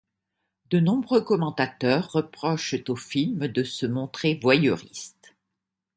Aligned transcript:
De 0.71 0.79
nombreux 0.79 1.21
commentateurs 1.23 2.11
reprochent 2.11 2.75
au 2.87 2.95
film 2.95 3.47
de 3.47 3.63
se 3.63 3.85
montrer 3.85 4.33
voyeuriste. 4.33 5.35